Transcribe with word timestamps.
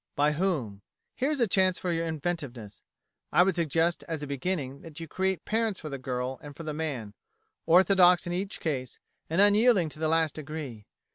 By 0.15 0.31
whom? 0.31 0.81
Here 1.13 1.29
is 1.29 1.39
a 1.39 1.45
chance 1.47 1.77
for 1.77 1.91
your 1.91 2.07
inventiveness. 2.07 2.81
I 3.31 3.43
would 3.43 3.53
suggest 3.53 4.03
as 4.07 4.23
a 4.23 4.25
beginning 4.25 4.81
that 4.81 4.99
you 4.99 5.07
create 5.07 5.45
parents 5.45 5.79
for 5.79 5.89
the 5.89 5.99
girl 5.99 6.39
and 6.41 6.55
for 6.55 6.63
the 6.63 6.73
man 6.73 7.13
orthodox 7.67 8.25
in 8.25 8.33
each 8.33 8.59
case, 8.59 8.97
and 9.29 9.39
unyielding 9.39 9.89
to 9.89 9.99
the 9.99 10.07
last 10.07 10.33
degree. 10.33 10.87